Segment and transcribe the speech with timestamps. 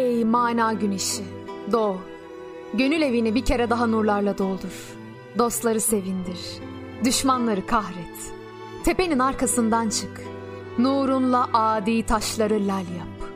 [0.00, 1.22] Ey mana güneşi,
[1.72, 1.96] doğ.
[2.74, 4.94] Gönül evini bir kere daha nurlarla doldur.
[5.38, 6.38] Dostları sevindir,
[7.04, 8.32] düşmanları kahret.
[8.84, 10.20] Tepenin arkasından çık.
[10.78, 13.30] Nurunla adi taşları lal yap.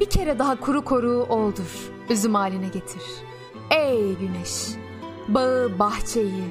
[0.00, 3.02] Bir kere daha kuru koru oldur, üzüm haline getir.
[3.70, 4.66] Ey güneş,
[5.28, 6.44] bağı, bahçeyi,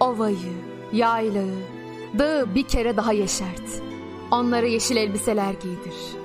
[0.00, 0.52] ovayı,
[0.92, 1.58] yaylağı,
[2.18, 3.82] dağı bir kere daha yeşert.
[4.30, 6.21] Onlara yeşil elbiseler giydir.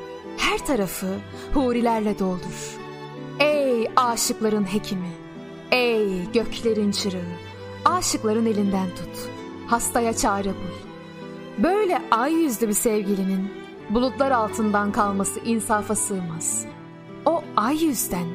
[0.47, 1.07] Her tarafı
[1.53, 2.77] hurilerle doldur.
[3.39, 5.11] Ey aşıkların hekimi,
[5.71, 7.21] ey göklerin çırağı,
[7.85, 9.29] aşıkların elinden tut.
[9.67, 10.87] Hastaya çare bul.
[11.63, 13.51] Böyle ay yüzlü bir sevgilinin
[13.89, 16.65] bulutlar altından kalması insafa sığmaz.
[17.25, 18.27] O ay yüzden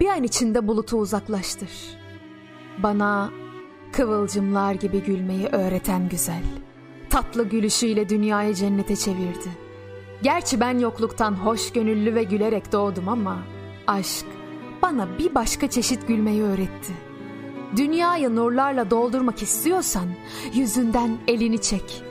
[0.00, 1.70] bir an içinde bulutu uzaklaştır.
[2.78, 3.30] Bana
[3.92, 6.42] kıvılcımlar gibi gülmeyi öğreten güzel.
[7.10, 9.65] Tatlı gülüşüyle dünyayı cennete çevirdi.
[10.22, 13.38] Gerçi ben yokluktan hoş gönüllü ve gülerek doğdum ama
[13.86, 14.26] aşk
[14.82, 16.92] bana bir başka çeşit gülmeyi öğretti.
[17.76, 20.08] Dünyayı nurlarla doldurmak istiyorsan
[20.54, 22.02] yüzünden elini çek.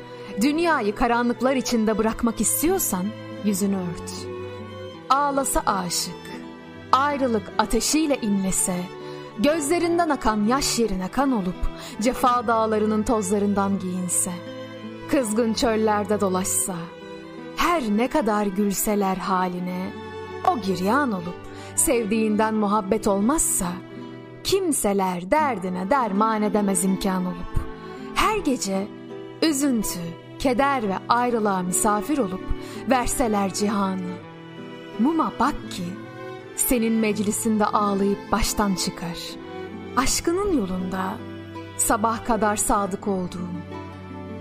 [0.42, 3.06] Dünyayı karanlıklar içinde bırakmak istiyorsan
[3.46, 4.14] yüzünü ört.
[5.10, 6.16] Ağlasa aşık,
[6.92, 8.76] ayrılık ateşiyle inlese,
[9.40, 11.70] gözlerinden akan yaş yerine kan olup
[12.02, 14.32] cefa dağlarının tozlarından giyinse,
[15.12, 16.76] kızgın çöllerde dolaşsa,
[17.66, 19.92] her ne kadar gülseler haline,
[20.52, 21.36] o giryan olup
[21.76, 23.68] sevdiğinden muhabbet olmazsa,
[24.44, 27.56] kimseler derdine derman edemez imkan olup,
[28.16, 28.88] her gece
[29.42, 30.00] üzüntü,
[30.40, 32.44] keder ve ayrılığa misafir olup
[32.90, 34.16] verseler cihanı.
[35.00, 35.86] Muma bak ki
[36.56, 39.18] senin meclisinde ağlayıp baştan çıkar.
[39.98, 41.18] Aşkının yolunda
[41.78, 43.56] sabah kadar sadık olduğum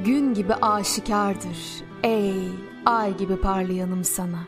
[0.04, 2.48] gün gibi aşikardır ey
[2.86, 4.38] ay gibi parlayanım sana.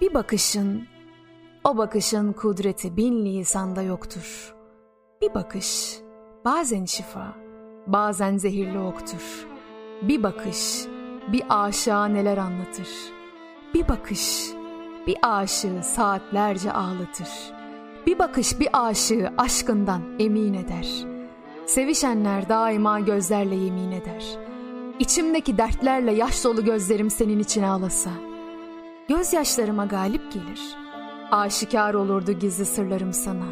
[0.00, 0.86] Bir bakışın,
[1.64, 4.54] o bakışın kudreti bin lisanda yoktur.
[5.22, 5.98] Bir bakış
[6.44, 7.34] bazen şifa,
[7.86, 9.46] bazen zehirli oktur.
[10.02, 10.86] Bir bakış
[11.32, 12.88] bir aşığa neler anlatır.
[13.74, 14.50] Bir bakış
[15.06, 17.28] bir aşığı saatlerce ağlatır.
[18.06, 21.06] Bir bakış bir aşığı aşkından emin eder.
[21.66, 24.49] Sevişenler daima gözlerle yemin eder.
[25.00, 28.10] İçimdeki dertlerle yaş dolu gözlerim senin için ağlasa.
[29.08, 30.60] Gözyaşlarıma galip gelir.
[31.30, 33.46] Aşikar olurdu gizli sırlarım sana.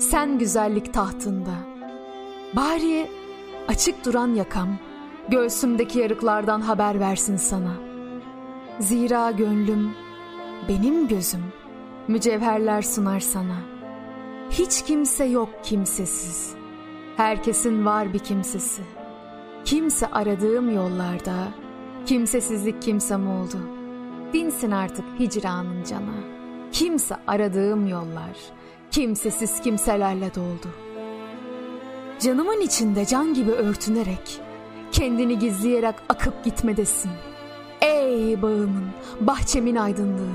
[0.00, 1.50] Sen güzellik tahtında.
[2.56, 3.10] Bari
[3.68, 4.68] açık duran yakam,
[5.28, 7.74] göğsümdeki yarıklardan haber versin sana.
[8.80, 9.90] Zira gönlüm
[10.68, 11.44] benim gözüm
[12.08, 13.56] mücevherler sunar sana.
[14.50, 16.54] Hiç kimse yok kimsesiz.
[17.16, 18.82] Herkesin var bir kimsesi.
[19.64, 21.48] Kimse aradığım yollarda,
[22.06, 23.56] kimsesizlik kimsem oldu.
[24.32, 26.14] Dinsin artık hicranın cana.
[26.72, 28.36] Kimse aradığım yollar,
[28.90, 30.68] kimsesiz kimselerle doldu.
[32.20, 34.40] Canımın içinde can gibi örtünerek,
[34.92, 37.10] kendini gizleyerek akıp gitmedesin.
[37.80, 38.86] Ey bağımın,
[39.20, 40.34] bahçemin aydınlığı,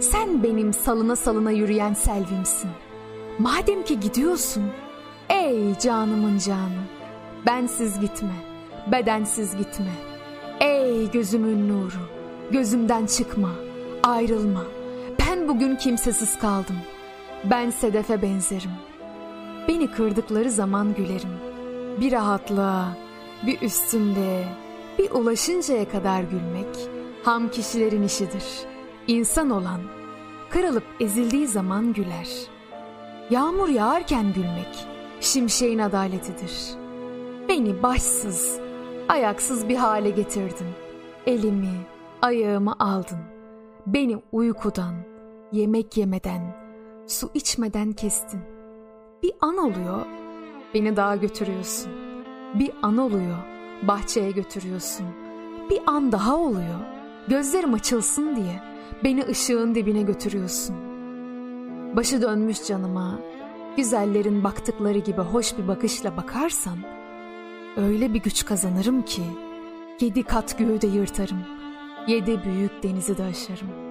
[0.00, 2.70] sen benim salına salına yürüyen selvimsin.
[3.38, 4.64] Madem ki gidiyorsun,
[5.28, 6.84] ey canımın canı,
[7.46, 8.34] bensiz gitme,
[8.92, 9.92] bedensiz gitme.
[10.60, 12.08] Ey gözümün nuru,
[12.50, 13.50] gözümden çıkma,
[14.02, 14.64] ayrılma.
[15.18, 16.76] Ben bugün kimsesiz kaldım.
[17.44, 18.72] Ben sedefe benzerim.
[19.68, 21.32] Beni kırdıkları zaman gülerim.
[22.00, 22.88] Bir rahatlığa,
[23.46, 24.44] bir üstünde,
[24.98, 26.88] bir ulaşıncaya kadar gülmek
[27.24, 28.74] ham kişilerin işidir.''
[29.08, 29.80] İnsan olan
[30.50, 32.28] kırılıp ezildiği zaman güler.
[33.30, 34.86] Yağmur yağarken gülmek
[35.20, 36.83] şimşeğin adaletidir.
[37.48, 38.60] Beni başsız,
[39.08, 40.66] ayaksız bir hale getirdin.
[41.26, 41.86] Elimi,
[42.22, 43.18] ayağımı aldın.
[43.86, 44.94] Beni uykudan,
[45.52, 46.56] yemek yemeden,
[47.06, 48.40] su içmeden kestin.
[49.22, 50.06] Bir an oluyor,
[50.74, 51.92] beni dağa götürüyorsun.
[52.54, 53.36] Bir an oluyor,
[53.82, 55.06] bahçeye götürüyorsun.
[55.70, 56.80] Bir an daha oluyor,
[57.28, 58.74] gözlerim açılsın diye
[59.04, 60.76] Beni ışığın dibine götürüyorsun.
[61.96, 63.18] Başı dönmüş canıma,
[63.76, 66.78] güzellerin baktıkları gibi hoş bir bakışla bakarsan,
[67.76, 69.22] öyle bir güç kazanırım ki,
[70.00, 71.42] yedi kat göğü de yırtarım,
[72.08, 73.83] yedi büyük denizi de aşarım.''